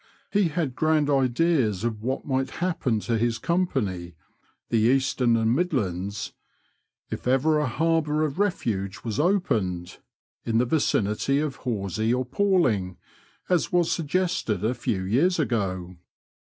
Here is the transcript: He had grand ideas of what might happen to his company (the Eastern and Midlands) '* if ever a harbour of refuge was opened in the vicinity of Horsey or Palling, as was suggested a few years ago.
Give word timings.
He 0.31 0.45
had 0.47 0.75
grand 0.75 1.11
ideas 1.11 1.83
of 1.83 2.01
what 2.01 2.25
might 2.25 2.49
happen 2.57 2.99
to 3.01 3.19
his 3.19 3.37
company 3.37 4.15
(the 4.69 4.79
Eastern 4.79 5.37
and 5.37 5.55
Midlands) 5.55 6.33
'* 6.71 7.09
if 7.11 7.27
ever 7.27 7.59
a 7.59 7.67
harbour 7.67 8.23
of 8.23 8.39
refuge 8.39 9.01
was 9.03 9.19
opened 9.19 9.99
in 10.43 10.57
the 10.57 10.65
vicinity 10.65 11.37
of 11.37 11.57
Horsey 11.57 12.11
or 12.15 12.25
Palling, 12.25 12.97
as 13.47 13.71
was 13.71 13.91
suggested 13.91 14.65
a 14.65 14.73
few 14.73 15.03
years 15.03 15.37
ago. 15.37 15.97